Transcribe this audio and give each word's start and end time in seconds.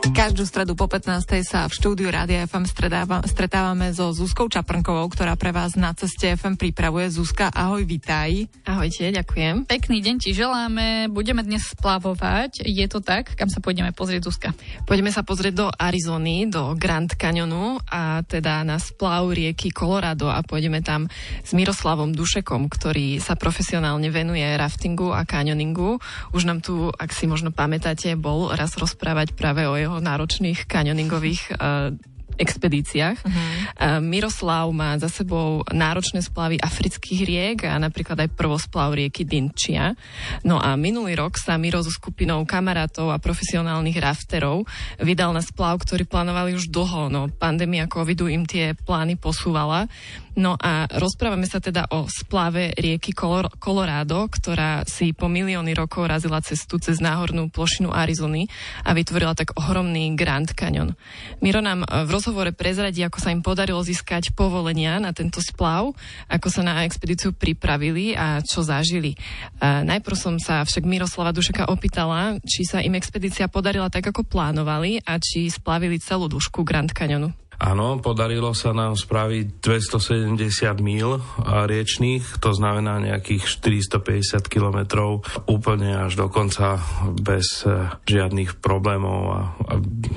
Každú 0.00 0.48
stredu 0.48 0.72
po 0.72 0.88
15. 0.88 1.44
sa 1.44 1.68
v 1.68 1.72
štúdiu 1.76 2.08
Rádia 2.08 2.48
FM 2.48 2.64
stretávame 3.24 3.92
so 3.92 4.16
Zuzkou 4.16 4.48
Čaprnkovou, 4.48 5.04
ktorá 5.12 5.36
pre 5.36 5.52
vás 5.52 5.76
na 5.76 5.92
ceste 5.92 6.32
FM 6.36 6.56
pripravuje. 6.56 7.12
Zuzka, 7.12 7.52
ahoj, 7.52 7.84
vitaj. 7.84 8.48
Ahojte, 8.64 9.12
ďakujem. 9.12 9.68
Pekný 9.68 10.00
deň 10.00 10.16
ti 10.20 10.32
želáme. 10.32 11.12
Budeme 11.12 11.44
dnes 11.44 11.68
splavovať. 11.72 12.64
Je 12.64 12.86
to 12.88 13.04
tak? 13.04 13.36
Kam 13.36 13.52
sa 13.52 13.60
pôjdeme 13.60 13.92
pozrieť, 13.92 14.28
Zuzka? 14.28 14.56
Poďme 14.88 15.12
sa 15.12 15.20
pozrieť 15.20 15.54
do 15.56 15.66
Arizony, 15.68 16.48
do 16.48 16.72
Grand 16.80 17.08
Canyonu 17.12 17.76
a 17.84 18.24
teda 18.24 18.64
na 18.64 18.80
splav 18.80 19.28
rieky 19.32 19.68
Colorado 19.68 20.32
a 20.32 20.40
pôjdeme 20.40 20.80
tam 20.80 21.12
s 21.44 21.52
Miroslavom 21.52 22.16
Dušekom, 22.16 22.72
ktorý 22.72 23.20
sa 23.20 23.36
profesionálne 23.36 24.08
venuje 24.08 24.44
raftingu 24.56 25.12
a 25.12 25.28
kanioningu. 25.28 26.00
Už 26.32 26.48
nám 26.48 26.64
tu, 26.64 26.88
ak 26.88 27.12
si 27.12 27.28
možno 27.28 27.52
pamätáte, 27.52 28.16
bol 28.20 28.52
raz 28.52 28.76
rozprávať 28.80 29.36
práve 29.36 29.64
o 29.64 29.76
jeho 29.80 29.89
náročných 29.98 30.70
kanioningových 30.70 31.42
uh, 31.50 31.90
expedíciách. 32.40 33.18
Uh-huh. 33.20 34.00
Miroslav 34.00 34.72
má 34.72 34.96
za 34.96 35.12
sebou 35.12 35.60
náročné 35.68 36.24
splavy 36.24 36.56
afrických 36.56 37.20
riek 37.28 37.58
a 37.68 37.76
napríklad 37.76 38.16
aj 38.24 38.32
prvosplav 38.32 38.96
rieky 38.96 39.28
Dinčia. 39.28 39.92
No 40.40 40.56
a 40.56 40.72
minulý 40.80 41.20
rok 41.20 41.36
sa 41.36 41.60
Miro 41.60 41.84
so 41.84 41.92
skupinou 41.92 42.40
kamarátov 42.48 43.12
a 43.12 43.20
profesionálnych 43.20 44.00
rafterov 44.00 44.64
vydal 44.96 45.36
na 45.36 45.44
splav, 45.44 45.84
ktorý 45.84 46.08
plánovali 46.08 46.56
už 46.56 46.72
dlho, 46.72 47.12
no 47.12 47.28
pandémia 47.28 47.84
covidu 47.84 48.30
im 48.32 48.48
tie 48.48 48.72
plány 48.72 49.20
posúvala. 49.20 49.90
No 50.38 50.54
a 50.56 50.86
rozprávame 50.86 51.44
sa 51.44 51.58
teda 51.58 51.90
o 51.90 52.06
splave 52.06 52.70
rieky 52.78 53.10
Colorado, 53.58 54.30
ktorá 54.30 54.86
si 54.86 55.10
po 55.10 55.26
milióny 55.26 55.74
rokov 55.74 56.06
razila 56.06 56.38
cestu 56.38 56.78
cez 56.78 57.02
náhornú 57.02 57.50
plošinu 57.50 57.90
Arizony 57.90 58.46
a 58.86 58.94
vytvorila 58.94 59.34
tak 59.34 59.58
ohromný 59.58 60.14
Grand 60.14 60.46
Canyon. 60.46 60.94
Miro 61.42 61.58
nám 61.58 61.82
v 61.82 62.08
rozhovore 62.08 62.29
prezradí, 62.54 63.02
ako 63.04 63.18
sa 63.18 63.34
im 63.34 63.42
podarilo 63.42 63.82
získať 63.82 64.32
povolenia 64.32 64.96
na 65.02 65.10
tento 65.10 65.42
splav, 65.42 65.92
ako 66.30 66.48
sa 66.48 66.62
na 66.64 66.86
expedíciu 66.86 67.34
pripravili 67.34 68.14
a 68.14 68.40
čo 68.40 68.62
zažili. 68.62 69.18
A 69.60 69.82
najprv 69.82 70.16
som 70.16 70.34
sa 70.38 70.62
však 70.62 70.86
Miroslava 70.86 71.34
Dušeka 71.34 71.68
opýtala, 71.68 72.38
či 72.46 72.64
sa 72.64 72.80
im 72.80 72.94
expedícia 72.96 73.50
podarila 73.50 73.90
tak, 73.90 74.08
ako 74.10 74.24
plánovali 74.26 75.02
a 75.04 75.18
či 75.18 75.50
splavili 75.50 75.98
celú 75.98 76.30
dĺžku 76.30 76.62
Grand 76.62 76.90
Canyonu. 76.90 77.34
Áno, 77.60 78.00
podarilo 78.00 78.56
sa 78.56 78.72
nám 78.72 78.96
spraviť 78.96 79.60
270 79.60 80.40
míl 80.80 81.20
riečných, 81.44 82.40
to 82.40 82.56
znamená 82.56 82.96
nejakých 83.04 83.44
450 83.60 84.48
kilometrov, 84.48 85.20
úplne 85.44 85.92
až 85.92 86.16
do 86.16 86.32
konca 86.32 86.80
bez 87.20 87.68
e, 87.68 87.92
žiadnych 88.08 88.64
problémov 88.64 89.20
a, 89.28 89.40
a 89.60 89.74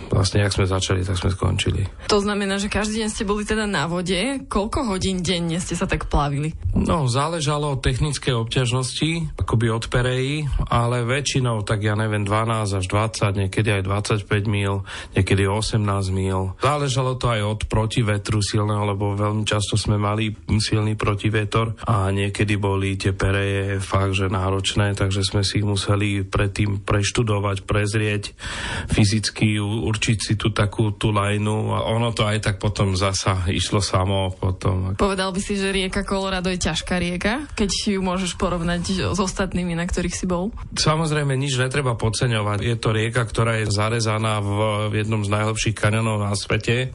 vlastne, 0.08 0.40
ak 0.40 0.56
sme 0.56 0.72
začali, 0.72 1.04
tak 1.04 1.20
sme 1.20 1.36
skončili. 1.36 1.84
To 2.08 2.24
znamená, 2.24 2.64
že 2.64 2.72
každý 2.72 3.04
deň 3.04 3.10
ste 3.12 3.28
boli 3.28 3.44
teda 3.44 3.68
na 3.68 3.92
vode. 3.92 4.48
Koľko 4.48 4.88
hodín 4.88 5.20
denne 5.20 5.60
ste 5.60 5.76
sa 5.76 5.84
tak 5.84 6.08
plavili? 6.08 6.56
No, 6.72 7.12
záležalo 7.12 7.76
od 7.76 7.84
technické 7.84 8.32
obťažnosti, 8.32 9.36
akoby 9.36 9.68
od 9.68 9.92
pereji, 9.92 10.48
ale 10.72 11.04
väčšinou, 11.04 11.68
tak 11.68 11.84
ja 11.84 12.00
neviem, 12.00 12.24
12 12.24 12.80
až 12.80 12.86
20, 12.88 13.44
niekedy 13.44 13.84
aj 13.84 13.84
25 13.84 14.48
míl, 14.48 14.88
niekedy 15.12 15.44
18 15.44 15.84
míl. 16.16 16.56
Záležalo 16.64 17.20
to 17.20 17.33
aj 17.34 17.42
od 17.42 17.62
protivetru 17.66 18.40
silného, 18.40 18.94
lebo 18.94 19.18
veľmi 19.18 19.44
často 19.44 19.76
sme 19.76 19.98
mali 19.98 20.34
silný 20.62 20.94
protivetor 20.94 21.74
a 21.90 22.14
niekedy 22.14 22.56
boli 22.62 22.96
tie 22.96 23.12
pereje 23.12 23.82
fakt, 23.82 24.14
že 24.14 24.30
náročné, 24.30 24.94
takže 24.94 25.26
sme 25.26 25.42
si 25.42 25.60
ich 25.60 25.68
museli 25.68 26.22
predtým 26.22 26.86
preštudovať, 26.86 27.66
prezrieť, 27.66 28.38
fyzicky 28.90 29.58
určiť 29.60 30.18
si 30.18 30.34
tú 30.38 30.54
takú 30.54 30.94
tú 30.94 31.10
lajnu 31.10 31.74
a 31.74 31.90
ono 31.90 32.14
to 32.14 32.24
aj 32.24 32.40
tak 32.44 32.56
potom 32.62 32.94
zasa 32.94 33.50
išlo 33.50 33.82
samo 33.82 34.32
potom. 34.34 34.94
Povedal 34.96 35.34
by 35.34 35.42
si, 35.42 35.58
že 35.58 35.74
rieka 35.74 36.06
Colorado 36.06 36.54
je 36.54 36.60
ťažká 36.62 36.96
rieka, 37.02 37.50
keď 37.58 37.98
ju 37.98 38.02
môžeš 38.02 38.38
porovnať 38.38 39.14
s 39.14 39.20
ostatnými, 39.20 39.74
na 39.74 39.90
ktorých 39.90 40.16
si 40.16 40.26
bol? 40.30 40.54
Samozrejme, 40.76 41.34
nič 41.34 41.58
netreba 41.58 41.98
podceňovať. 41.98 42.60
Je 42.62 42.76
to 42.78 42.90
rieka, 42.94 43.24
ktorá 43.24 43.62
je 43.62 43.72
zarezaná 43.72 44.44
v, 44.44 44.92
jednom 44.94 45.24
z 45.24 45.34
najlepších 45.34 45.76
kanionov 45.78 46.22
na 46.22 46.34
svete 46.36 46.94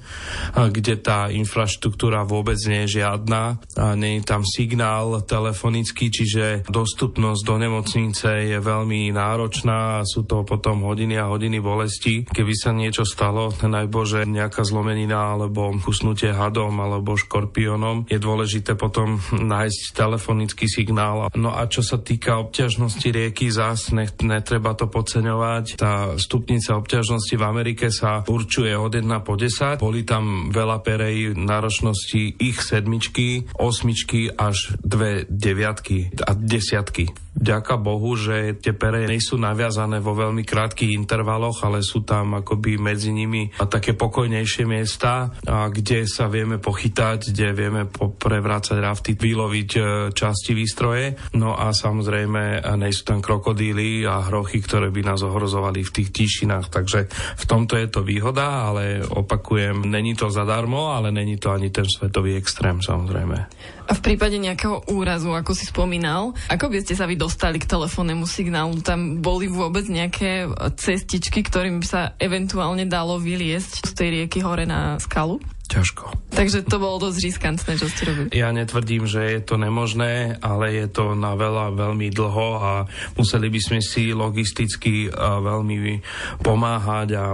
kde 0.55 0.99
tá 0.99 1.29
infraštruktúra 1.31 2.25
vôbec 2.25 2.59
nie 2.67 2.87
je 2.87 3.03
žiadna. 3.03 3.61
Nie 3.97 4.21
je 4.21 4.27
tam 4.27 4.43
signál 4.43 5.23
telefonický, 5.25 6.11
čiže 6.11 6.67
dostupnosť 6.69 7.43
do 7.45 7.57
nemocnice 7.61 8.29
je 8.55 8.59
veľmi 8.59 9.13
náročná 9.15 10.03
a 10.03 10.07
sú 10.09 10.25
to 10.27 10.43
potom 10.43 10.83
hodiny 10.85 11.21
a 11.21 11.31
hodiny 11.31 11.63
bolesti. 11.63 12.27
Keby 12.29 12.55
sa 12.57 12.75
niečo 12.75 13.07
stalo, 13.07 13.53
najbože 13.55 14.25
nejaká 14.27 14.65
zlomenina 14.67 15.39
alebo 15.39 15.71
kusnutie 15.79 16.35
hadom 16.35 16.75
alebo 16.81 17.15
škorpiónom, 17.15 18.11
je 18.11 18.19
dôležité 18.19 18.75
potom 18.75 19.21
nájsť 19.31 19.95
telefonický 19.95 20.67
signál. 20.67 21.31
No 21.39 21.55
a 21.55 21.71
čo 21.71 21.87
sa 21.87 22.03
týka 22.03 22.41
obťažnosti 22.43 23.09
rieky, 23.09 23.53
zás 23.53 23.95
netreba 23.95 24.75
to 24.75 24.91
podceňovať. 24.91 25.79
Tá 25.79 26.19
stupnica 26.19 26.75
obťažnosti 26.75 27.35
v 27.39 27.45
Amerike 27.47 27.87
sa 27.95 28.27
určuje 28.27 28.75
od 28.75 28.91
1 28.91 29.07
po 29.23 29.39
10. 29.39 29.79
Boli 29.79 30.03
tam 30.03 30.18
veľa 30.51 30.83
perej 30.83 31.35
náročnosti 31.35 32.39
ich 32.39 32.59
sedmičky, 32.63 33.51
osmičky 33.59 34.33
až 34.33 34.75
dve 34.81 35.25
deviatky 35.29 36.13
a 36.25 36.33
desiatky. 36.35 37.28
Ďaká 37.39 37.79
Bohu, 37.79 38.19
že 38.19 38.59
tie 38.59 38.75
pere 38.75 39.07
sú 39.19 39.39
naviazané 39.39 40.03
vo 40.03 40.15
veľmi 40.15 40.43
krátkých 40.43 40.95
intervaloch, 40.95 41.63
ale 41.63 41.87
sú 41.87 42.03
tam 42.03 42.39
akoby 42.39 42.77
medzi 42.79 43.15
nimi 43.15 43.51
také 43.57 43.95
pokojnejšie 43.95 44.67
miesta, 44.67 45.31
kde 45.47 46.05
sa 46.05 46.27
vieme 46.27 46.59
pochytať, 46.59 47.31
kde 47.31 47.49
vieme 47.55 47.83
prevrácať 47.95 48.77
rafty, 48.79 49.11
vyloviť 49.15 49.71
e, 49.75 49.81
časti 50.13 50.53
výstroje. 50.55 51.15
No 51.39 51.55
a 51.55 51.71
samozrejme 51.71 52.63
nie 52.79 52.93
sú 52.95 53.03
tam 53.07 53.23
krokodíly 53.23 54.03
a 54.05 54.23
hrochy, 54.27 54.59
ktoré 54.59 54.91
by 54.91 55.15
nás 55.15 55.21
ohrozovali 55.23 55.87
v 55.87 55.95
tých 55.95 56.11
tíšinách. 56.11 56.69
Takže 56.69 57.01
v 57.39 57.45
tomto 57.49 57.79
je 57.79 57.89
to 57.89 58.03
výhoda, 58.03 58.71
ale 58.71 59.03
opakujem, 59.03 59.87
není 59.87 60.19
to 60.19 60.29
zadarmo, 60.29 60.91
ale 60.93 61.15
není 61.15 61.39
to 61.39 61.55
ani 61.55 61.71
ten 61.71 61.87
svetový 61.87 62.35
extrém 62.35 62.83
samozrejme. 62.83 63.78
A 63.89 63.97
v 63.97 64.05
prípade 64.05 64.37
nejakého 64.37 64.85
úrazu, 64.93 65.33
ako 65.33 65.57
si 65.57 65.65
spomínal, 65.65 66.37
ako 66.53 66.69
by 66.69 66.85
ste 66.85 66.93
sa 66.93 67.09
vy 67.09 67.17
dostali 67.17 67.57
k 67.57 67.65
telefónnemu 67.65 68.29
signálu? 68.29 68.85
Tam 68.85 69.25
boli 69.25 69.49
vôbec 69.49 69.89
nejaké 69.89 70.45
cestičky, 70.77 71.41
ktorým 71.41 71.81
sa 71.81 72.13
eventuálne 72.21 72.85
dalo 72.85 73.17
vyliesť 73.17 73.89
z 73.89 73.93
tej 73.97 74.09
rieky 74.13 74.45
hore 74.45 74.69
na 74.69 75.01
skalu? 75.01 75.41
Ťažko. 75.69 76.33
Takže 76.33 76.65
to 76.65 76.81
bolo 76.81 76.97
dosť 77.09 77.19
riskantné, 77.21 77.73
čo 77.77 77.87
ste 77.93 78.03
robili. 78.09 78.29
Ja 78.33 78.49
netvrdím, 78.57 79.05
že 79.05 79.37
je 79.37 79.41
to 79.45 79.61
nemožné, 79.61 80.41
ale 80.41 80.73
je 80.73 80.89
to 80.89 81.13
na 81.13 81.37
veľa 81.37 81.77
veľmi 81.77 82.09
dlho 82.09 82.49
a 82.57 82.73
museli 83.21 83.53
by 83.53 83.61
sme 83.61 83.79
si 83.85 84.17
logisticky 84.17 85.13
veľmi 85.13 86.01
pomáhať 86.41 87.09
a 87.21 87.25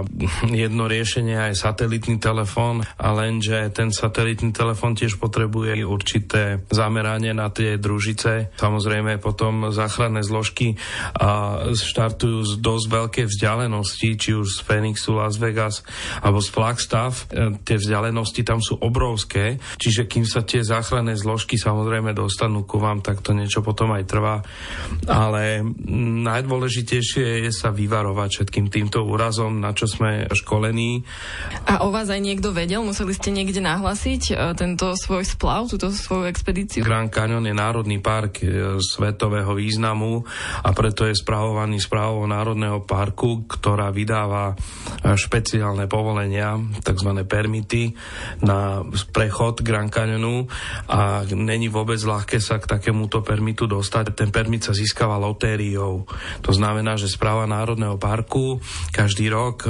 jedno 0.51 0.91
riešenie 0.91 1.55
je 1.55 1.55
satelitný 1.55 2.19
telefón 2.19 2.83
a 2.83 3.07
lenže 3.15 3.71
ten 3.71 3.95
satelitný 3.95 4.51
telefón 4.51 4.99
tiež 4.99 5.15
potrebuje 5.15 5.79
určité 5.87 6.59
zameranie 6.67 7.31
na 7.31 7.47
tie 7.47 7.79
družice. 7.79 8.51
Samozrejme 8.59 9.21
potom 9.23 9.71
záchranné 9.71 10.25
zložky 10.25 10.75
a 11.15 11.61
štartujú 11.71 12.43
z 12.43 12.53
dosť 12.59 12.85
veľké 12.91 13.21
vzdialenosti, 13.31 14.09
či 14.19 14.35
už 14.35 14.59
z 14.59 14.59
Phoenixu, 14.65 15.15
Las 15.15 15.39
Vegas 15.39 15.85
alebo 16.19 16.43
z 16.43 16.49
Flagstaff. 16.51 17.29
E, 17.31 17.55
tie 17.63 17.77
vzdialenosti 17.79 18.24
vzdialenosti 18.25 18.41
tam 18.41 18.59
sú 18.61 18.81
obrovské, 18.81 19.61
čiže 19.77 20.09
kým 20.09 20.25
sa 20.25 20.41
tie 20.41 20.65
záchranné 20.65 21.13
zložky 21.13 21.61
samozrejme 21.61 22.17
dostanú 22.17 22.65
ku 22.65 22.81
vám, 22.81 23.05
tak 23.05 23.21
to 23.21 23.37
niečo 23.37 23.61
potom 23.61 23.93
aj 23.93 24.03
trvá. 24.09 24.41
Ale 25.05 25.61
najdôležitejšie 26.25 27.45
je 27.45 27.51
sa 27.53 27.69
vyvarovať 27.69 28.29
všetkým 28.41 28.73
týmto 28.73 29.05
úrazom, 29.05 29.61
na 29.61 29.77
čo 29.77 29.85
sme 29.85 30.25
školení. 30.33 31.05
A 31.69 31.85
o 31.85 31.93
vás 31.93 32.09
aj 32.09 32.21
niekto 32.21 32.49
vedel? 32.49 32.81
Museli 32.81 33.13
ste 33.13 33.29
niekde 33.29 33.61
nahlasiť 33.61 34.23
e, 34.31 34.33
tento 34.57 34.97
svoj 34.97 35.21
splav, 35.21 35.69
túto 35.69 35.93
svoju 35.93 36.25
expedíciu? 36.25 36.81
Grand 36.81 37.13
Canyon 37.13 37.45
je 37.45 37.53
národný 37.53 38.01
park 38.01 38.41
e, 38.41 38.81
svetového 38.81 39.53
významu 39.53 40.25
a 40.65 40.69
preto 40.73 41.05
je 41.05 41.13
spravovaný 41.13 41.77
správou 41.77 42.25
Národného 42.25 42.81
parku, 42.83 43.45
ktorá 43.45 43.93
vydáva 43.93 44.53
e, 44.53 45.13
špeciálne 45.13 45.85
povolenia, 45.85 46.57
tzv. 46.81 47.11
permity 47.27 47.75
na 48.43 48.83
prechod 49.11 49.63
Grand 49.65 49.89
Canyonu 49.89 50.45
a 50.91 51.23
není 51.29 51.71
vôbec 51.71 51.97
ľahké 51.99 52.37
sa 52.43 52.59
k 52.59 52.67
takémuto 52.67 53.23
permitu 53.25 53.65
dostať. 53.65 54.15
Ten 54.15 54.29
permit 54.29 54.67
sa 54.67 54.73
získava 54.75 55.17
lotériou. 55.17 56.05
To 56.43 56.51
znamená, 56.51 56.99
že 56.99 57.11
správa 57.11 57.49
Národného 57.49 57.97
parku 57.97 58.59
každý 58.91 59.31
rok 59.31 59.65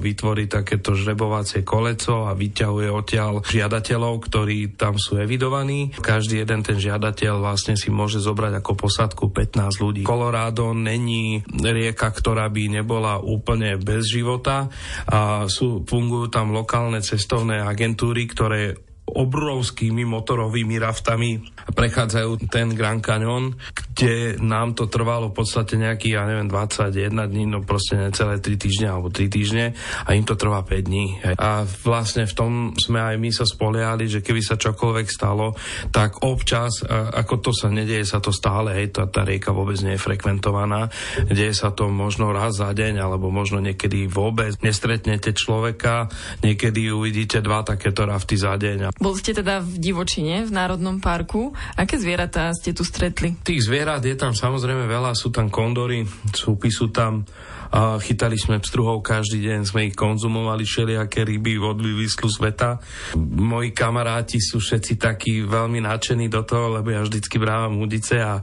vytvorí 0.00 0.46
takéto 0.48 0.94
žrebovacie 0.96 1.66
koleco 1.66 2.26
a 2.28 2.32
vyťahuje 2.32 2.88
odtiaľ 2.88 3.32
žiadateľov, 3.44 4.14
ktorí 4.24 4.78
tam 4.78 4.96
sú 4.96 5.18
evidovaní. 5.20 5.92
Každý 5.94 6.40
jeden 6.40 6.64
ten 6.64 6.78
žiadateľ 6.80 7.42
vlastne 7.42 7.74
si 7.74 7.90
môže 7.92 8.22
zobrať 8.22 8.62
ako 8.62 8.72
posadku 8.78 9.24
15 9.30 9.82
ľudí. 9.82 10.02
Colorado 10.06 10.72
není 10.72 11.42
rieka, 11.44 12.08
ktorá 12.14 12.48
by 12.48 12.80
nebola 12.80 13.18
úplne 13.20 13.76
bez 13.80 14.08
života 14.08 14.68
a 15.10 15.50
sú, 15.50 15.82
fungujú 15.84 16.30
tam 16.30 16.54
lokálne 16.54 17.02
cestovné 17.02 17.60
agentúry, 17.60 17.83
ktoré 18.24 18.80
obrovskými 19.04 20.08
motorovými 20.08 20.80
raftami 20.80 21.44
prechádzajú 21.76 22.48
ten 22.48 22.72
Grand 22.72 23.04
Canyon, 23.04 23.52
kde 23.92 24.40
nám 24.40 24.72
to 24.72 24.88
trvalo 24.88 25.28
v 25.28 25.44
podstate 25.44 25.76
nejaký, 25.76 26.16
ja 26.16 26.24
neviem, 26.24 26.48
21 26.48 27.12
dní, 27.12 27.44
no 27.44 27.60
proste 27.60 28.00
necelé 28.00 28.40
3 28.40 28.56
týždne 28.56 28.88
alebo 28.88 29.12
3 29.12 29.28
týždne 29.28 29.76
a 29.76 30.08
im 30.16 30.24
to 30.24 30.40
trvá 30.40 30.64
5 30.64 30.88
dní. 30.88 31.20
A 31.36 31.68
vlastne 31.84 32.24
v 32.24 32.34
tom 32.34 32.52
sme 32.80 33.04
aj 33.04 33.16
my 33.20 33.30
sa 33.30 33.44
spoliali, 33.44 34.08
že 34.08 34.24
keby 34.24 34.40
sa 34.40 34.56
čokoľvek 34.56 35.06
stalo, 35.12 35.52
tak 35.92 36.24
občas, 36.24 36.80
ako 36.88 37.44
to 37.44 37.50
sa 37.52 37.68
nedieje, 37.68 38.08
sa 38.08 38.24
to 38.24 38.32
stále, 38.32 38.72
hej, 38.72 38.88
tá, 38.88 39.04
tá 39.04 39.28
rieka 39.28 39.52
vôbec 39.52 39.76
nie 39.84 40.00
je 40.00 40.04
frekventovaná, 40.04 40.88
deje 41.28 41.52
sa 41.52 41.76
to 41.76 41.92
možno 41.92 42.32
raz 42.32 42.56
za 42.56 42.72
deň, 42.72 43.04
alebo 43.04 43.28
možno 43.28 43.60
niekedy 43.60 44.08
vôbec 44.08 44.56
nestretnete 44.64 45.36
človeka, 45.36 46.08
niekedy 46.40 46.88
uvidíte 46.88 47.44
dva 47.44 47.60
takéto 47.60 48.08
rafty 48.08 48.40
za 48.40 48.56
deň 48.56 48.93
bol 48.98 49.18
ste 49.18 49.34
teda 49.34 49.58
v 49.58 49.78
divočine, 49.82 50.46
v 50.46 50.52
Národnom 50.54 51.02
parku. 51.02 51.50
Aké 51.74 51.98
zvieratá 51.98 52.54
ste 52.54 52.70
tu 52.70 52.86
stretli? 52.86 53.34
Tých 53.42 53.66
zvierat 53.66 54.06
je 54.06 54.14
tam 54.14 54.32
samozrejme 54.32 54.86
veľa. 54.86 55.18
Sú 55.18 55.34
tam 55.34 55.50
kondory, 55.50 56.06
súpy 56.30 56.70
sú 56.70 56.94
tam 56.94 57.26
a 57.74 57.98
chytali 57.98 58.38
sme 58.38 58.62
pstruhov 58.62 59.02
každý 59.02 59.50
deň, 59.50 59.60
sme 59.66 59.90
ich 59.90 59.98
konzumovali 59.98 60.62
všelijaké 60.62 61.26
ryby 61.26 61.58
od 61.58 61.82
vyvyslu 61.82 62.30
sveta. 62.30 62.78
Moji 63.18 63.74
kamaráti 63.74 64.38
sú 64.38 64.62
všetci 64.62 64.94
takí 64.94 65.42
veľmi 65.42 65.82
nadšení 65.82 66.30
do 66.30 66.46
toho, 66.46 66.78
lebo 66.78 66.94
ja 66.94 67.02
vždycky 67.02 67.34
brávam 67.42 67.82
údice 67.82 68.22
a, 68.22 68.38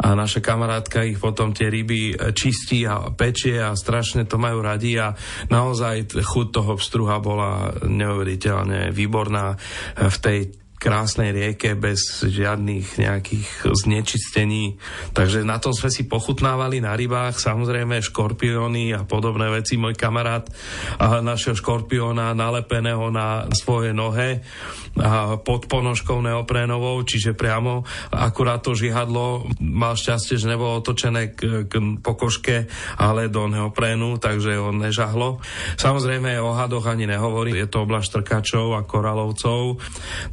a 0.00 0.08
naša 0.16 0.40
kamarátka 0.40 1.04
ich 1.04 1.20
potom 1.20 1.52
tie 1.52 1.68
ryby 1.68 2.16
čistí 2.32 2.88
a 2.88 3.12
pečie 3.12 3.60
a 3.60 3.76
strašne 3.76 4.24
to 4.24 4.40
majú 4.40 4.64
radi 4.64 4.96
a 4.96 5.12
naozaj 5.52 6.16
chuť 6.16 6.46
toho 6.48 6.72
pstruha 6.80 7.20
bola 7.20 7.76
neuveriteľne 7.84 8.88
výborná 8.88 9.52
v 10.00 10.16
tej 10.16 10.61
krásnej 10.82 11.30
rieke 11.30 11.78
bez 11.78 12.26
žiadnych 12.26 12.98
nejakých 12.98 13.70
znečistení. 13.70 14.82
Takže 15.14 15.46
na 15.46 15.62
tom 15.62 15.70
sme 15.70 15.94
si 15.94 16.10
pochutnávali 16.10 16.82
na 16.82 16.98
rybách, 16.98 17.38
samozrejme 17.38 18.02
škorpióny 18.02 18.90
a 18.98 19.06
podobné 19.06 19.46
veci. 19.46 19.78
Môj 19.78 19.94
kamarát 19.94 20.50
našiel 20.98 21.54
škorpióna 21.54 22.34
nalepeného 22.34 23.14
na 23.14 23.46
svoje 23.54 23.94
nohe 23.94 24.42
pod 25.46 25.70
ponožkou 25.70 26.18
neoprénovou, 26.18 26.98
čiže 27.06 27.38
priamo 27.38 27.86
akurát 28.12 28.60
to 28.60 28.74
žihadlo 28.76 29.46
mal 29.62 29.94
šťastie, 29.94 30.36
že 30.36 30.50
nebolo 30.50 30.82
otočené 30.82 31.32
k, 31.32 31.64
k 31.70 31.72
pokožke, 32.02 32.66
ale 32.98 33.30
do 33.30 33.46
neoprénu, 33.48 34.18
takže 34.18 34.58
on 34.58 34.82
nežahlo. 34.82 35.40
Samozrejme 35.78 36.36
o 36.42 36.52
hadoch 36.52 36.90
ani 36.90 37.08
nehovorí, 37.08 37.56
je 37.56 37.68
to 37.70 37.88
oblasť 37.88 38.20
trkačov 38.20 38.76
a 38.76 38.84
koralovcov, 38.84 39.80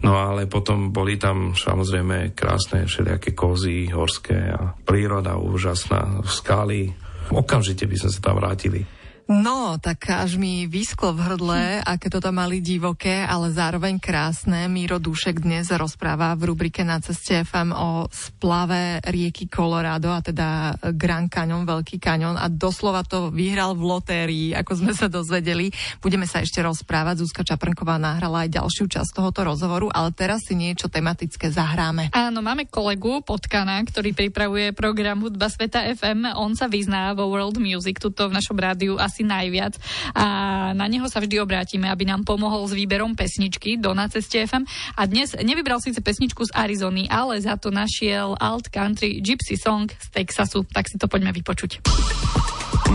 no 0.04 0.12
ale 0.16 0.39
potom 0.46 0.94
boli 0.94 1.18
tam 1.18 1.58
samozrejme 1.58 2.38
krásne 2.38 2.86
všelijaké 2.86 3.34
kozy 3.34 3.90
horské 3.90 4.54
a 4.54 4.78
príroda 4.78 5.36
úžasná, 5.42 6.22
skaly. 6.30 6.94
Okamžite 7.34 7.90
by 7.90 7.96
sme 7.98 8.10
sa 8.14 8.20
tam 8.22 8.38
vrátili. 8.38 8.99
No, 9.30 9.78
tak 9.78 10.10
až 10.10 10.42
mi 10.42 10.66
vysklo 10.66 11.14
v 11.14 11.22
hrdle, 11.22 11.62
aké 11.94 12.10
to 12.10 12.18
tam 12.18 12.42
mali 12.42 12.66
divoké, 12.66 13.22
ale 13.22 13.54
zároveň 13.54 14.02
krásne. 14.02 14.66
Míro 14.66 14.98
Dušek 14.98 15.46
dnes 15.46 15.70
rozpráva 15.70 16.34
v 16.34 16.50
rubrike 16.50 16.82
Na 16.82 16.98
ceste 16.98 17.46
FM 17.46 17.70
o 17.70 18.10
splave 18.10 18.98
rieky 19.06 19.46
Colorado, 19.46 20.10
a 20.10 20.26
teda 20.26 20.74
Grand 20.98 21.30
Canyon, 21.30 21.62
Veľký 21.62 22.02
kanion 22.02 22.42
a 22.42 22.50
doslova 22.50 23.06
to 23.06 23.30
vyhral 23.30 23.78
v 23.78 23.86
lotérii, 23.86 24.48
ako 24.58 24.82
sme 24.82 24.98
sa 24.98 25.06
dozvedeli. 25.06 25.70
Budeme 26.02 26.26
sa 26.26 26.42
ešte 26.42 26.66
rozprávať. 26.66 27.22
Zuzka 27.22 27.46
Čaprnková 27.46 28.02
nahrala 28.02 28.50
aj 28.50 28.58
ďalšiu 28.58 28.90
časť 28.90 29.14
tohoto 29.14 29.46
rozhovoru, 29.46 29.94
ale 29.94 30.10
teraz 30.10 30.50
si 30.50 30.58
niečo 30.58 30.90
tematické 30.90 31.54
zahráme. 31.54 32.10
Áno, 32.18 32.42
máme 32.42 32.66
kolegu 32.66 33.22
Potkana, 33.22 33.78
ktorý 33.86 34.10
pripravuje 34.18 34.74
program 34.74 35.22
Hudba 35.22 35.54
Sveta 35.54 35.86
FM. 35.86 36.34
On 36.34 36.58
sa 36.58 36.66
vyzná 36.66 37.14
vo 37.14 37.30
World 37.30 37.62
Music, 37.62 38.02
tuto 38.02 38.26
v 38.26 38.34
našom 38.34 38.58
rádiu 38.58 38.98
asi 38.98 39.19
asi 39.20 39.28
najviac 39.28 39.76
a 40.16 40.26
na 40.72 40.88
neho 40.88 41.04
sa 41.12 41.20
vždy 41.20 41.44
obrátime, 41.44 41.92
aby 41.92 42.08
nám 42.08 42.24
pomohol 42.24 42.64
s 42.64 42.72
výberom 42.72 43.20
pesničky 43.20 43.76
do 43.76 43.92
Na 43.92 44.08
ceste 44.08 44.40
FM 44.40 44.64
a 44.96 45.04
dnes 45.04 45.36
nevybral 45.36 45.84
síce 45.84 46.00
pesničku 46.00 46.48
z 46.48 46.56
Arizony, 46.56 47.12
ale 47.12 47.36
za 47.44 47.60
to 47.60 47.68
našiel 47.68 48.40
alt 48.40 48.72
country 48.72 49.20
gypsy 49.20 49.60
song 49.60 49.92
z 49.92 50.08
Texasu, 50.16 50.64
tak 50.72 50.88
si 50.88 50.96
to 50.96 51.12
poďme 51.12 51.36
vypočuť. 51.36 51.84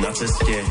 Na 0.01 0.09
ceste 0.17 0.65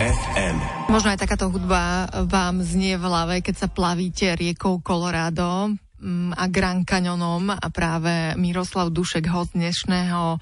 FM. 0.00 0.56
Možno 0.88 1.12
aj 1.12 1.20
takáto 1.20 1.52
hudba 1.52 2.08
vám 2.24 2.64
znie 2.64 2.96
v 2.96 3.04
hlave, 3.04 3.34
keď 3.44 3.54
sa 3.60 3.68
plavíte 3.68 4.32
riekou 4.40 4.80
Colorado 4.80 5.76
mm, 6.00 6.32
a 6.32 6.48
Grand 6.48 6.80
Canyonom 6.80 7.52
a 7.52 7.66
práve 7.68 8.32
Miroslav 8.40 8.88
Dušek, 8.88 9.28
host 9.28 9.52
dnešného 9.52 10.40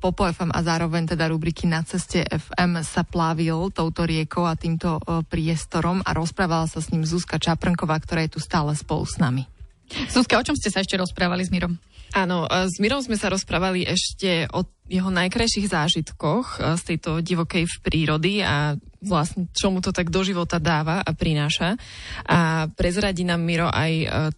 Popo 0.00 0.24
FM 0.24 0.56
a 0.56 0.60
zároveň 0.64 1.12
teda 1.12 1.28
rubriky 1.28 1.68
Na 1.68 1.84
ceste 1.84 2.24
FM 2.24 2.80
sa 2.80 3.04
plavil 3.04 3.68
touto 3.68 4.08
riekou 4.08 4.48
a 4.48 4.56
týmto 4.56 4.96
eh, 4.96 5.20
priestorom 5.28 6.00
a 6.00 6.16
rozprávala 6.16 6.64
sa 6.64 6.80
s 6.80 6.88
ním 6.88 7.04
Zuzka 7.04 7.36
Čaprnková, 7.36 8.00
ktorá 8.00 8.24
je 8.24 8.36
tu 8.36 8.40
stále 8.40 8.72
spolu 8.72 9.04
s 9.04 9.20
nami. 9.20 9.44
Zuzka, 10.08 10.40
o 10.40 10.46
čom 10.46 10.56
ste 10.56 10.72
sa 10.72 10.80
ešte 10.80 10.96
rozprávali 10.96 11.44
s 11.44 11.52
Mirom? 11.52 11.76
Áno, 12.10 12.46
s 12.46 12.78
Mirom 12.82 13.04
sme 13.04 13.14
sa 13.14 13.30
rozprávali 13.30 13.86
ešte 13.86 14.50
o 14.50 14.66
jeho 14.90 15.06
najkrajších 15.06 15.70
zážitkoch 15.70 16.58
z 16.58 16.82
tejto 16.82 17.22
divokej 17.22 17.64
v 17.70 17.76
prírody 17.78 18.32
a 18.42 18.74
vlastne 19.00 19.48
čo 19.54 19.70
mu 19.70 19.78
to 19.78 19.94
tak 19.94 20.10
do 20.10 20.20
života 20.26 20.58
dáva 20.58 21.00
a 21.00 21.14
prináša. 21.14 21.78
A 22.26 22.66
prezradí 22.68 23.22
nám 23.22 23.40
Miro 23.40 23.70
aj 23.70 23.92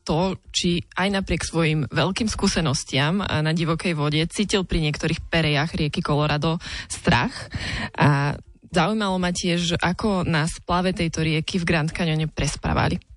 to, 0.05 0.37
či 0.53 0.85
aj 0.95 1.09
napriek 1.09 1.43
svojim 1.43 1.89
veľkým 1.89 2.29
skúsenostiam 2.29 3.25
na 3.25 3.53
divokej 3.57 3.97
vode 3.97 4.23
cítil 4.31 4.69
pri 4.69 4.85
niektorých 4.85 5.25
perejach 5.27 5.73
rieky 5.75 6.05
Colorado 6.05 6.61
strach. 6.87 7.49
A 7.97 8.37
zaujímalo 8.71 9.17
ma 9.19 9.35
tiež, 9.35 9.81
ako 9.83 10.23
na 10.29 10.47
splave 10.47 10.95
tejto 10.95 11.25
rieky 11.25 11.59
v 11.59 11.67
Grand 11.67 11.91
Canyone 11.91 12.31
prespávali. 12.31 13.12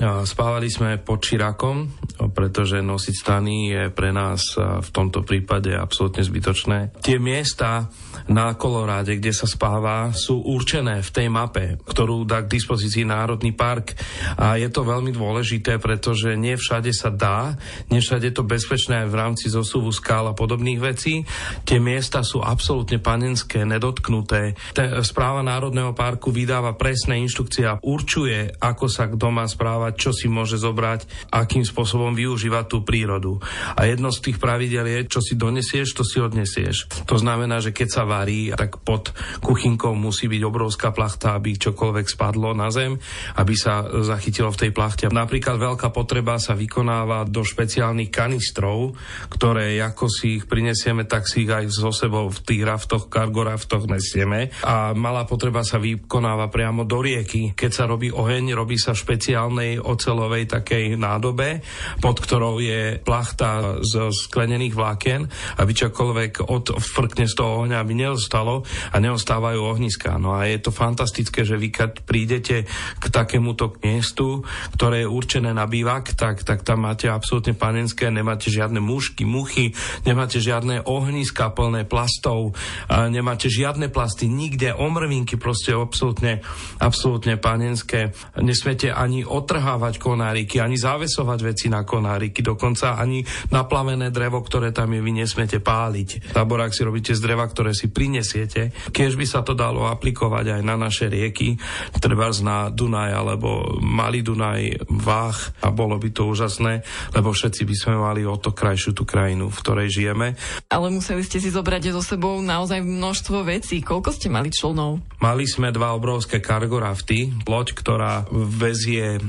Spávali 0.00 0.72
sme 0.72 0.96
pod 0.96 1.20
Čirákom, 1.20 1.92
pretože 2.32 2.80
nosiť 2.80 3.14
stany 3.20 3.68
je 3.68 3.82
pre 3.92 4.16
nás 4.16 4.56
v 4.56 4.88
tomto 4.88 5.20
prípade 5.20 5.76
absolútne 5.76 6.24
zbytočné. 6.24 7.04
Tie 7.04 7.20
miesta 7.20 7.92
na 8.32 8.56
Koloráde, 8.56 9.20
kde 9.20 9.36
sa 9.36 9.44
spáva, 9.44 10.08
sú 10.16 10.40
určené 10.40 11.04
v 11.04 11.10
tej 11.12 11.28
mape, 11.28 11.76
ktorú 11.84 12.24
dá 12.24 12.40
k 12.40 12.56
dispozícii 12.56 13.04
Národný 13.04 13.52
park. 13.52 13.92
A 14.40 14.56
je 14.56 14.72
to 14.72 14.88
veľmi 14.88 15.12
dôležité, 15.12 15.76
pretože 15.76 16.32
nie 16.32 16.56
všade 16.56 16.96
sa 16.96 17.12
dá, 17.12 17.60
nie 17.92 18.00
všade 18.00 18.32
je 18.32 18.34
to 18.40 18.48
bezpečné 18.48 19.04
aj 19.04 19.08
v 19.12 19.18
rámci 19.20 19.46
zosuvu 19.52 19.92
skál 19.92 20.32
a 20.32 20.34
podobných 20.36 20.80
vecí. 20.80 21.28
Tie 21.68 21.76
miesta 21.76 22.24
sú 22.24 22.40
absolútne 22.40 23.04
panenské, 23.04 23.68
nedotknuté. 23.68 24.56
Správa 25.04 25.44
Národného 25.44 25.92
parku 25.92 26.32
vydáva 26.32 26.72
presné 26.72 27.20
inštrukcie 27.20 27.68
a 27.68 27.76
určuje, 27.84 28.48
ako 28.56 28.86
sa 28.88 29.04
kto 29.10 29.28
má 29.28 29.44
správať 29.44 29.89
rozprávať, 29.90 29.98
čo 29.98 30.10
si 30.14 30.26
môže 30.30 30.56
zobrať, 30.56 31.30
akým 31.34 31.66
spôsobom 31.66 32.14
využívať 32.14 32.64
tú 32.70 32.78
prírodu. 32.86 33.42
A 33.74 33.90
jedno 33.90 34.14
z 34.14 34.30
tých 34.30 34.38
pravidel 34.38 34.86
je, 34.86 35.00
čo 35.10 35.20
si 35.20 35.34
donesieš, 35.34 35.98
to 35.98 36.02
si 36.06 36.22
odnesieš. 36.22 37.06
To 37.10 37.18
znamená, 37.18 37.58
že 37.58 37.74
keď 37.74 37.88
sa 37.90 38.02
varí, 38.06 38.54
tak 38.54 38.78
pod 38.86 39.10
kuchynkou 39.42 39.92
musí 39.98 40.30
byť 40.30 40.42
obrovská 40.46 40.94
plachta, 40.94 41.34
aby 41.34 41.58
čokoľvek 41.58 42.06
spadlo 42.06 42.54
na 42.54 42.70
zem, 42.70 42.96
aby 43.36 43.54
sa 43.58 43.82
zachytilo 44.06 44.54
v 44.54 44.60
tej 44.66 44.70
plachte. 44.70 45.04
Napríklad 45.10 45.58
veľká 45.58 45.90
potreba 45.90 46.38
sa 46.38 46.54
vykonáva 46.54 47.26
do 47.26 47.42
špeciálnych 47.42 48.12
kanistrov, 48.12 48.94
ktoré 49.32 49.74
ako 49.82 50.06
si 50.06 50.38
ich 50.40 50.44
prinesieme, 50.46 51.04
tak 51.08 51.26
si 51.26 51.44
ich 51.44 51.50
aj 51.50 51.66
so 51.72 51.90
sebou 51.90 52.30
v 52.30 52.38
tých 52.46 52.62
raftoch, 52.62 53.10
cargo 53.10 53.42
raftoch 53.42 53.90
nesieme. 53.90 54.54
A 54.62 54.92
malá 54.94 55.26
potreba 55.26 55.64
sa 55.66 55.80
vykonáva 55.80 56.52
priamo 56.52 56.86
do 56.86 57.02
rieky. 57.02 57.56
Keď 57.56 57.70
sa 57.72 57.84
robí 57.88 58.12
oheň, 58.12 58.54
robí 58.54 58.76
sa 58.76 58.92
v 58.94 59.02
špeciálnej 59.02 59.79
ocelovej 59.82 60.46
takej 60.46 60.94
nádobe, 60.94 61.64
pod 61.98 62.16
ktorou 62.20 62.60
je 62.60 63.00
plachta 63.00 63.80
z 63.80 64.12
sklenených 64.12 64.74
vlákien, 64.76 65.26
aby 65.58 65.72
čokoľvek 65.74 66.46
odfrkne 66.46 67.26
z 67.26 67.34
toho 67.34 67.64
ohňa, 67.64 67.80
aby 67.80 67.92
neostalo 67.96 68.62
a 68.92 68.96
neostávajú 69.00 69.60
ohniska. 69.60 70.20
No 70.20 70.36
a 70.36 70.46
je 70.46 70.60
to 70.60 70.70
fantastické, 70.70 71.42
že 71.42 71.56
vy 71.56 71.68
keď 71.72 72.04
prídete 72.04 72.68
k 73.00 73.04
takémuto 73.08 73.80
miestu, 73.80 74.44
ktoré 74.76 75.04
je 75.04 75.12
určené 75.12 75.50
na 75.56 75.64
bývak, 75.64 76.12
tak, 76.14 76.44
tak 76.44 76.62
tam 76.62 76.84
máte 76.84 77.08
absolútne 77.08 77.56
panenské, 77.56 78.12
nemáte 78.12 78.52
žiadne 78.52 78.78
mušky, 78.78 79.24
muchy, 79.24 79.72
nemáte 80.04 80.42
žiadne 80.42 80.84
ohniska 80.84 81.52
plné 81.56 81.86
plastov, 81.86 82.52
nemáte 82.88 83.48
žiadne 83.48 83.88
plasty, 83.88 84.26
nikde 84.28 84.72
omrvinky, 84.74 85.36
proste 85.40 85.72
absolútne, 85.72 86.44
absolútne 86.82 87.40
panenské. 87.40 88.12
Nesmiete 88.38 88.92
ani 88.92 89.24
otrhávať 89.70 90.02
konáriky, 90.02 90.58
ani 90.58 90.74
zavesovať 90.74 91.38
veci 91.46 91.70
na 91.70 91.86
konáriky, 91.86 92.42
dokonca 92.42 92.98
ani 92.98 93.22
naplavené 93.54 94.10
drevo, 94.10 94.42
ktoré 94.42 94.74
tam 94.74 94.90
je, 94.90 94.98
vy 94.98 95.22
nesmiete 95.22 95.62
páliť. 95.62 96.34
Taborák 96.34 96.74
si 96.74 96.82
robíte 96.82 97.14
z 97.14 97.22
dreva, 97.22 97.46
ktoré 97.46 97.70
si 97.70 97.86
prinesiete. 97.86 98.74
Keď 98.90 99.14
by 99.14 99.26
sa 99.30 99.46
to 99.46 99.54
dalo 99.54 99.86
aplikovať 99.86 100.58
aj 100.58 100.62
na 100.66 100.74
naše 100.74 101.06
rieky, 101.06 101.54
treba 102.02 102.34
na 102.42 102.66
Dunaj 102.66 103.14
alebo 103.14 103.78
Malý 103.78 104.26
Dunaj, 104.26 104.90
Váh 104.90 105.38
a 105.62 105.70
bolo 105.70 105.94
by 106.02 106.10
to 106.10 106.26
úžasné, 106.26 106.82
lebo 107.14 107.30
všetci 107.30 107.62
by 107.62 107.74
sme 107.78 107.94
mali 107.94 108.26
o 108.26 108.34
to 108.34 108.50
krajšiu 108.50 108.90
tú 108.90 109.06
krajinu, 109.06 109.54
v 109.54 109.60
ktorej 109.62 109.86
žijeme. 109.86 110.34
Ale 110.66 110.90
museli 110.90 111.22
ste 111.22 111.38
si 111.38 111.54
zobrať 111.54 111.94
so 111.94 112.02
sebou 112.02 112.42
naozaj 112.42 112.82
množstvo 112.82 113.46
vecí. 113.46 113.86
Koľko 113.86 114.10
ste 114.18 114.26
mali 114.34 114.50
člnov? 114.50 114.98
Mali 115.22 115.46
sme 115.46 115.70
dva 115.70 115.94
obrovské 115.94 116.42
cargo 116.42 116.82
rafty, 116.82 117.30
loď, 117.46 117.76
ktorá 117.76 118.26
vezie 118.32 119.20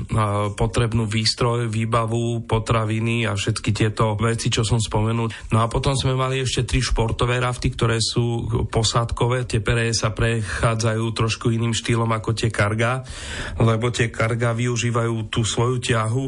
potrebnú 0.54 1.08
výstroj, 1.08 1.68
výbavu, 1.68 2.44
potraviny 2.44 3.24
a 3.28 3.36
všetky 3.36 3.70
tieto 3.72 4.14
veci, 4.18 4.48
čo 4.48 4.66
som 4.66 4.78
spomenul. 4.78 5.28
No 5.54 5.58
a 5.62 5.66
potom 5.70 5.94
sme 5.94 6.16
mali 6.16 6.42
ešte 6.42 6.66
tri 6.66 6.80
športové 6.82 7.38
rafty, 7.38 7.72
ktoré 7.72 7.98
sú 8.02 8.46
posádkové. 8.68 9.44
Tie 9.48 9.60
pereje 9.64 9.96
sa 9.96 10.12
prechádzajú 10.12 11.04
trošku 11.12 11.52
iným 11.52 11.76
štýlom 11.76 12.10
ako 12.10 12.30
tie 12.36 12.50
karga, 12.52 13.04
lebo 13.60 13.92
tie 13.92 14.08
karga 14.08 14.52
využívajú 14.56 15.32
tú 15.32 15.42
svoju 15.46 15.78
ťahu 15.82 16.24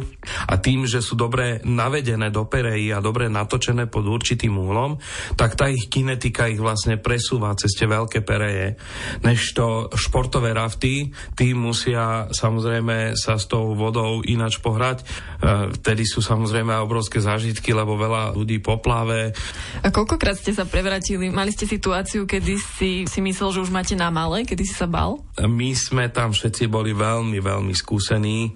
a 0.48 0.54
tým, 0.60 0.88
že 0.88 1.00
sú 1.00 1.16
dobre 1.18 1.60
navedené 1.64 2.28
do 2.30 2.46
perejí 2.48 2.92
a 2.92 3.04
dobre 3.04 3.28
natočené 3.28 3.86
pod 3.88 4.06
určitým 4.06 4.54
úhlom, 4.54 4.96
tak 5.34 5.56
tá 5.58 5.68
ich 5.68 5.88
kinetika 5.88 6.48
ich 6.48 6.60
vlastne 6.60 7.00
presúva 7.00 7.54
cez 7.58 7.74
tie 7.74 7.88
veľké 7.88 8.22
pereje. 8.22 8.76
Než 9.22 9.56
to 9.56 9.88
športové 9.94 10.54
rafty, 10.54 11.12
tí 11.34 11.52
musia 11.56 12.28
samozrejme 12.30 13.16
sa 13.16 13.36
s 13.36 13.46
tou 13.50 13.72
vodou 13.84 14.24
inač 14.24 14.56
pohrať. 14.64 15.04
E, 15.04 15.76
vtedy 15.76 16.08
sú 16.08 16.24
samozrejme 16.24 16.72
obrovské 16.80 17.20
zážitky, 17.20 17.76
lebo 17.76 18.00
veľa 18.00 18.32
ľudí 18.32 18.64
poplave. 18.64 19.36
A 19.84 19.92
koľkokrát 19.92 20.40
ste 20.40 20.56
sa 20.56 20.64
prevratili? 20.64 21.28
Mali 21.28 21.52
ste 21.52 21.68
situáciu, 21.68 22.24
kedy 22.24 22.54
si 22.56 22.90
si 23.04 23.20
myslel, 23.20 23.50
že 23.52 23.62
už 23.66 23.74
máte 23.74 23.98
na 23.98 24.08
malé, 24.08 24.46
kedy 24.46 24.62
si 24.64 24.74
sa 24.74 24.86
bal? 24.86 25.20
My 25.42 25.74
sme 25.74 26.08
tam 26.08 26.30
všetci 26.30 26.70
boli 26.70 26.94
veľmi, 26.94 27.42
veľmi 27.42 27.74
skúsení. 27.74 28.48
E, 28.48 28.50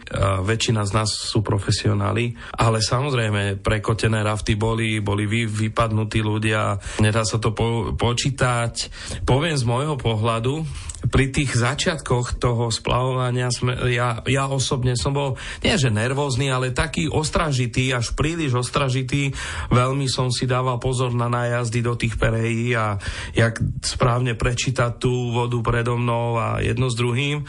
väčšina 0.46 0.86
z 0.86 0.92
nás 0.94 1.10
sú 1.10 1.44
profesionáli, 1.44 2.32
ale 2.54 2.78
samozrejme 2.80 3.60
prekotené 3.60 4.22
rafty 4.22 4.54
boli, 4.54 5.02
boli 5.02 5.26
vy, 5.26 5.44
vypadnutí 5.44 6.22
ľudia, 6.22 6.78
nedá 7.02 7.26
sa 7.26 7.42
to 7.42 7.50
po, 7.50 7.92
počítať. 7.98 8.88
Poviem 9.26 9.58
z 9.58 9.64
môjho 9.66 9.98
pohľadu, 9.98 10.64
pri 11.08 11.30
tých 11.30 11.54
začiatkoch 11.54 12.42
toho 12.42 12.74
splavovania 12.74 13.54
sme, 13.54 13.90
ja, 13.90 14.18
ja 14.26 14.50
osobne 14.50 14.98
som 14.98 15.14
bol, 15.14 15.17
nie 15.64 15.74
že 15.78 15.88
nervózny, 15.88 16.50
ale 16.52 16.74
taký 16.74 17.08
ostražitý, 17.08 17.94
až 17.94 18.12
príliš 18.12 18.58
ostražitý. 18.58 19.32
Veľmi 19.72 20.10
som 20.10 20.28
si 20.28 20.44
dával 20.44 20.76
pozor 20.82 21.14
na 21.16 21.30
nájazdy 21.30 21.80
do 21.80 21.94
tých 21.96 22.20
perejí 22.20 22.76
a 22.76 23.00
jak 23.32 23.56
správne 23.80 24.34
prečítať 24.34 25.00
tú 25.00 25.32
vodu 25.32 25.58
predo 25.64 25.96
mnou 25.96 26.36
a 26.36 26.60
jedno 26.60 26.92
s 26.92 26.96
druhým. 26.98 27.46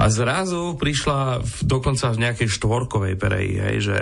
A 0.00 0.04
zrazu 0.10 0.74
prišla 0.80 1.44
v, 1.44 1.52
dokonca 1.64 2.10
v 2.10 2.22
nejakej 2.26 2.48
štvorkovej 2.50 3.14
pereji, 3.14 3.54
hej, 3.60 3.76
že 3.82 3.98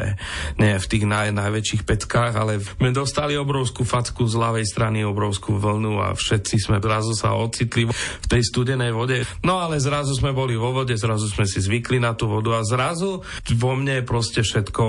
nie 0.56 0.78
v 0.78 0.88
tých 0.88 1.04
naj, 1.04 1.34
najväčších 1.36 1.82
peckách, 1.84 2.34
ale 2.34 2.62
sme 2.62 2.94
dostali 2.94 3.36
obrovskú 3.36 3.84
facku 3.84 4.24
z 4.24 4.34
ľavej 4.40 4.64
strany, 4.64 5.04
obrovskú 5.04 5.56
vlnu 5.60 6.00
a 6.00 6.08
všetci 6.16 6.56
sme 6.56 6.78
zrazu 6.80 7.12
sa 7.12 7.36
ocitli 7.36 7.84
v 7.88 8.26
tej 8.28 8.42
studenej 8.44 8.92
vode. 8.96 9.24
No 9.44 9.60
ale 9.60 9.76
zrazu 9.82 10.16
sme 10.16 10.32
boli 10.32 10.56
vo 10.56 10.72
vode, 10.72 10.96
zrazu 10.96 11.28
sme 11.28 11.44
si 11.44 11.60
zvykli 11.60 12.00
na 12.00 12.16
tú 12.16 12.30
vodu 12.30 12.56
a 12.56 12.66
zrazu 12.66 13.03
vo 13.54 13.72
mne 13.74 14.04
proste 14.04 14.42
všetko 14.42 14.84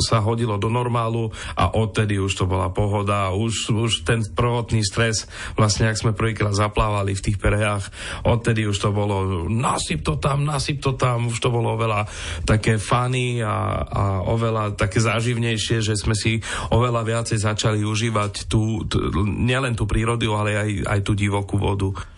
sa 0.00 0.22
hodilo 0.22 0.56
do 0.56 0.72
normálu 0.72 1.30
a 1.58 1.74
odtedy 1.74 2.18
už 2.18 2.32
to 2.32 2.44
bola 2.48 2.70
pohoda. 2.70 3.34
Už, 3.34 3.74
už 3.74 3.92
ten 4.06 4.22
prvotný 4.22 4.84
stres, 4.84 5.26
vlastne 5.58 5.90
ak 5.90 6.00
sme 6.00 6.12
prvýkrát 6.16 6.54
zaplávali 6.54 7.14
v 7.14 7.24
tých 7.30 7.38
perejach, 7.40 7.90
odtedy 8.24 8.64
už 8.64 8.78
to 8.78 8.90
bolo 8.94 9.46
nasyp 9.50 10.04
to 10.04 10.16
tam, 10.20 10.46
nasyp 10.46 10.80
to 10.80 10.94
tam, 10.94 11.28
už 11.28 11.38
to 11.40 11.48
bolo 11.50 11.74
oveľa 11.74 12.06
také 12.44 12.78
fany 12.78 13.40
a, 13.42 13.84
a 13.84 14.02
oveľa 14.24 14.78
také 14.78 15.02
záživnejšie, 15.02 15.82
že 15.84 15.94
sme 15.98 16.14
si 16.16 16.40
oveľa 16.70 17.02
viacej 17.04 17.38
začali 17.40 17.80
užívať 17.82 18.46
tú, 18.48 18.86
tú 18.86 19.10
nielen 19.24 19.74
tú 19.74 19.84
prírodu, 19.84 20.30
ale 20.34 20.56
aj, 20.56 20.70
aj 20.88 21.00
tú 21.02 21.12
divokú 21.12 21.58
vodu. 21.58 22.13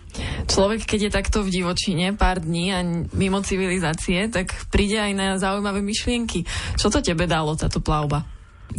Človek, 0.47 0.87
keď 0.87 0.99
je 1.07 1.11
takto 1.11 1.43
v 1.43 1.51
divočine 1.51 2.15
pár 2.15 2.39
dní 2.39 2.71
a 2.71 2.79
mimo 3.13 3.43
civilizácie, 3.43 4.31
tak 4.31 4.55
príde 4.71 4.95
aj 4.95 5.11
na 5.13 5.27
zaujímavé 5.35 5.83
myšlienky. 5.83 6.47
Čo 6.79 6.87
to 6.87 7.03
tebe 7.03 7.27
dalo, 7.27 7.53
táto 7.59 7.83
plavba? 7.83 8.23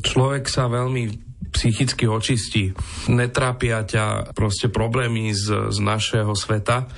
Človek 0.00 0.48
sa 0.48 0.68
veľmi 0.68 1.28
psychicky 1.52 2.04
očistí. 2.08 2.72
Netrápia 3.08 3.84
ťa 3.84 4.37
proste 4.37 4.68
problémy 4.68 5.32
z, 5.32 5.72
z 5.72 5.78
našeho 5.80 6.32
sveta, 6.37 6.88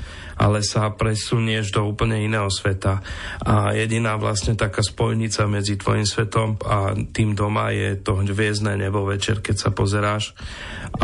ale 0.40 0.64
sa 0.64 0.88
presunieš 0.96 1.76
do 1.76 1.84
úplne 1.84 2.24
iného 2.24 2.48
sveta. 2.48 3.04
A 3.44 3.76
jediná 3.76 4.16
vlastne 4.16 4.56
taká 4.56 4.80
spojnica 4.80 5.44
medzi 5.44 5.76
tvojim 5.76 6.08
svetom 6.08 6.56
a 6.64 6.96
tým 6.96 7.36
doma 7.36 7.68
je 7.76 8.00
to 8.00 8.24
hviezdne 8.24 8.80
nebo 8.80 9.04
večer, 9.04 9.44
keď 9.44 9.56
sa 9.60 9.70
pozeráš. 9.76 10.32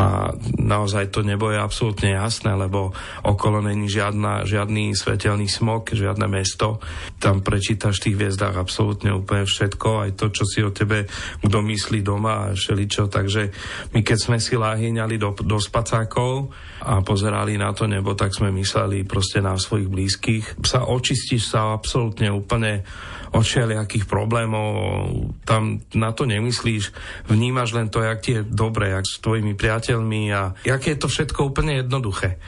A 0.00 0.32
naozaj 0.56 1.12
to 1.12 1.20
nebo 1.20 1.52
je 1.52 1.60
absolútne 1.60 2.16
jasné, 2.16 2.56
lebo 2.56 2.96
okolo 3.28 3.60
není 3.60 3.92
žiadna, 3.92 4.48
žiadny 4.48 4.96
svetelný 4.96 5.52
smog, 5.52 5.92
žiadne 5.92 6.24
mesto. 6.24 6.80
Tam 7.20 7.44
prečítaš 7.44 8.00
v 8.00 8.04
tých 8.08 8.16
hviezdách 8.16 8.56
absolútne 8.56 9.12
úplne 9.12 9.44
všetko, 9.44 10.08
aj 10.08 10.10
to, 10.16 10.32
čo 10.32 10.44
si 10.48 10.64
o 10.64 10.72
tebe 10.72 11.04
kto 11.42 11.58
myslí 11.60 12.00
doma 12.00 12.48
a 12.48 12.54
všeličo. 12.56 13.10
Takže 13.10 13.42
my 13.92 14.00
keď 14.00 14.18
sme 14.18 14.38
si 14.40 14.54
láhyňali 14.56 15.16
do, 15.18 15.34
do 15.44 15.58
spacákov 15.58 16.54
a 16.86 17.02
pozerali 17.02 17.58
na 17.58 17.74
to 17.74 17.90
nebo, 17.90 18.14
tak 18.14 18.30
sme 18.30 18.54
mysleli 18.54 19.02
proste 19.02 19.25
proste 19.26 19.42
na 19.42 19.58
svojich 19.58 19.90
blízkych. 19.90 20.44
Sa 20.62 20.86
očistíš 20.86 21.50
sa 21.50 21.74
absolútne 21.74 22.30
úplne 22.30 22.86
od 23.34 23.42
všelijakých 23.42 24.06
problémov, 24.06 24.70
tam 25.42 25.82
na 25.98 26.14
to 26.14 26.30
nemyslíš, 26.30 26.94
vnímaš 27.26 27.74
len 27.74 27.90
to, 27.90 28.06
jak 28.06 28.22
ti 28.22 28.38
je 28.38 28.46
dobre, 28.46 28.94
jak 28.94 29.02
s 29.02 29.18
tvojimi 29.18 29.58
priateľmi 29.58 30.30
a 30.30 30.54
jak 30.62 30.78
je 30.78 30.94
to 30.94 31.10
všetko 31.10 31.50
úplne 31.50 31.82
jednoduché 31.82 32.38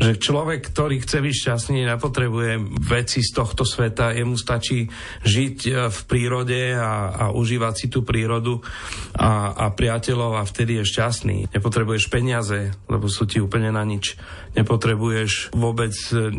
že 0.00 0.16
človek, 0.16 0.72
ktorý 0.72 1.04
chce 1.04 1.20
byť 1.20 1.34
šťastný, 1.36 1.84
nepotrebuje 1.84 2.80
veci 2.88 3.20
z 3.20 3.30
tohto 3.36 3.68
sveta, 3.68 4.16
jemu 4.16 4.32
stačí 4.32 4.88
žiť 5.28 5.56
e, 5.68 5.70
v 5.92 5.98
prírode 6.08 6.72
a, 6.72 7.12
a 7.12 7.24
užívať 7.36 7.74
si 7.76 7.86
tú 7.92 8.00
prírodu 8.00 8.64
a, 9.12 9.52
a 9.52 9.66
priateľov 9.68 10.40
a 10.40 10.48
vtedy 10.48 10.80
je 10.80 10.88
šťastný. 10.88 11.36
Nepotrebuješ 11.52 12.08
peniaze, 12.08 12.72
lebo 12.88 13.12
sú 13.12 13.28
ti 13.28 13.44
úplne 13.44 13.68
na 13.68 13.84
nič. 13.84 14.16
Nepotrebuješ 14.54 15.54
vôbec 15.54 15.94
e, 16.10 16.30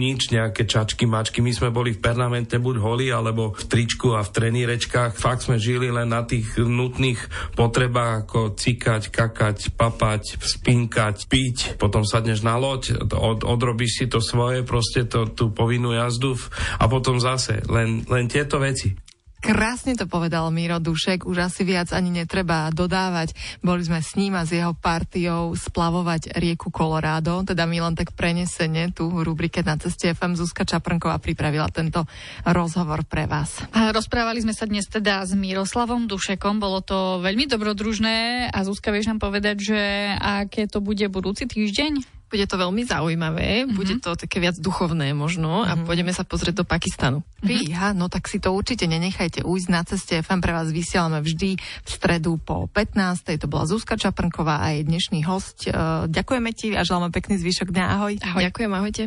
nič, 0.00 0.32
nejaké 0.32 0.68
čačky, 0.68 1.08
mačky. 1.08 1.40
My 1.40 1.52
sme 1.52 1.68
boli 1.72 1.96
v 1.96 2.02
permanente 2.02 2.60
buď 2.60 2.76
holi, 2.80 3.08
alebo 3.08 3.56
v 3.56 3.64
tričku 3.64 4.12
a 4.12 4.24
v 4.24 4.32
trenírečkách. 4.32 5.16
Fakt 5.16 5.48
sme 5.48 5.56
žili 5.56 5.88
len 5.88 6.12
na 6.12 6.24
tých 6.24 6.60
nutných 6.60 7.52
potrebách, 7.56 8.28
ako 8.28 8.54
cikať, 8.54 9.08
kakať, 9.08 9.74
papať, 9.74 10.38
spinkať, 10.40 11.16
piť. 11.26 11.56
Potom 11.80 12.04
sadneš 12.04 12.44
na 12.44 12.60
loď 12.60 13.00
od, 13.08 13.42
odrobíš 13.42 14.04
si 14.04 14.06
to 14.06 14.22
svoje, 14.22 14.62
proste 14.62 15.08
to, 15.08 15.28
tú 15.32 15.50
povinnú 15.50 15.96
jazdu 15.96 16.36
a 16.78 16.86
potom 16.86 17.18
zase 17.18 17.64
len, 17.66 18.06
len 18.06 18.30
tieto 18.30 18.62
veci. 18.62 19.09
Krásne 19.40 19.96
to 19.96 20.04
povedal 20.04 20.52
Miro 20.52 20.76
Dušek, 20.76 21.24
už 21.24 21.48
asi 21.48 21.64
viac 21.64 21.96
ani 21.96 22.12
netreba 22.12 22.68
dodávať. 22.68 23.32
Boli 23.64 23.80
sme 23.80 24.04
s 24.04 24.12
ním 24.12 24.36
a 24.36 24.44
s 24.44 24.52
jeho 24.52 24.76
partiou 24.76 25.56
splavovať 25.56 26.36
rieku 26.36 26.68
Colorado, 26.68 27.40
teda 27.48 27.64
my 27.64 27.88
len 27.88 27.96
tak 27.96 28.12
prenesene 28.12 28.92
tu 28.92 29.08
v 29.08 29.24
rubrike 29.24 29.64
na 29.64 29.80
ceste 29.80 30.12
FM 30.12 30.36
Zuzka 30.36 30.68
Čaprnková 30.68 31.16
pripravila 31.24 31.72
tento 31.72 32.04
rozhovor 32.44 33.08
pre 33.08 33.24
vás. 33.24 33.64
Rozprávali 33.72 34.44
sme 34.44 34.52
sa 34.52 34.68
dnes 34.68 34.84
teda 34.84 35.24
s 35.24 35.32
Miroslavom 35.32 36.04
Dušekom, 36.04 36.60
bolo 36.60 36.84
to 36.84 37.24
veľmi 37.24 37.48
dobrodružné 37.48 38.52
a 38.52 38.58
Zuzka, 38.60 38.92
vieš 38.92 39.08
nám 39.08 39.24
povedať, 39.24 39.56
že 39.72 39.80
aké 40.20 40.68
to 40.68 40.84
bude 40.84 41.08
budúci 41.08 41.48
týždeň? 41.48 42.19
Bude 42.30 42.46
to 42.46 42.56
veľmi 42.62 42.86
zaujímavé, 42.86 43.66
mm-hmm. 43.66 43.74
bude 43.74 43.98
to 43.98 44.14
také 44.14 44.38
viac 44.38 44.54
duchovné 44.54 45.10
možno 45.18 45.66
mm-hmm. 45.66 45.70
a 45.70 45.72
mhm. 45.74 45.84
pôjdeme 45.84 46.12
sa 46.14 46.22
pozrieť 46.22 46.62
do 46.62 46.64
Pakistanu. 46.64 47.26
Fíha, 47.42 47.90
no 47.90 48.06
tak 48.06 48.30
si 48.30 48.38
to 48.38 48.54
určite 48.54 48.86
nenechajte 48.86 49.42
ujsť 49.42 49.68
na 49.68 49.82
ceste. 49.82 50.14
FM 50.22 50.38
pre 50.38 50.54
vás 50.54 50.70
vysielame 50.70 51.18
vždy 51.24 51.58
v 51.58 51.88
stredu 51.88 52.38
po 52.38 52.70
15. 52.70 53.34
To 53.40 53.46
bola 53.50 53.66
Zuzka 53.66 53.98
Čaprnková 53.98 54.62
a 54.62 54.76
jej 54.76 54.86
dnešný 54.86 55.26
host. 55.26 55.66
E, 55.66 55.72
ďakujeme 56.06 56.50
ti 56.54 56.70
a 56.76 56.86
želáme 56.86 57.10
pekný 57.10 57.40
zvyšok 57.40 57.72
dňa. 57.74 57.84
Ahoj. 57.98 58.12
Ahoj. 58.22 58.42
Ďakujem, 58.46 58.70
ahojte. 58.76 59.02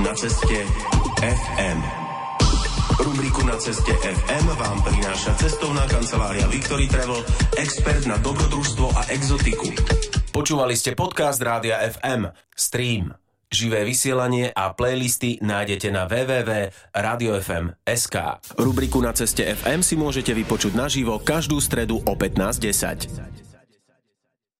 Na 0.00 0.12
ceste 0.16 0.56
FM. 1.20 1.78
Rubriku 3.02 3.42
Na 3.46 3.56
ceste 3.56 3.92
FM 3.92 4.46
vám 4.56 4.78
prináša 4.84 5.34
cestovná 5.40 5.84
kancelária 5.88 6.44
Victory 6.48 6.88
Travel, 6.88 7.24
expert 7.56 8.04
na 8.04 8.20
dobrodružstvo 8.20 8.88
a 8.92 9.00
exotiku. 9.12 9.68
Počúvali 10.32 10.72
ste 10.72 10.96
podcast 10.96 11.36
Rádia 11.44 11.84
FM. 11.92 12.32
Stream. 12.56 13.12
Živé 13.52 13.84
vysielanie 13.84 14.48
a 14.48 14.72
playlisty 14.72 15.36
nájdete 15.44 15.92
na 15.92 16.08
www.radiofm.sk. 16.08 18.16
Rubriku 18.56 19.04
Na 19.04 19.12
ceste 19.12 19.44
FM 19.44 19.84
si 19.84 19.92
môžete 19.92 20.32
vypočuť 20.32 20.72
naživo 20.72 21.20
každú 21.20 21.60
stredu 21.60 22.00
o 22.00 22.16
15.10. 22.16 23.51